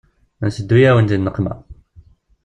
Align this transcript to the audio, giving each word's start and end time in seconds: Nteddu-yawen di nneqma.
Nteddu-yawen 0.47 1.05
di 1.09 1.17
nneqma. 1.19 1.53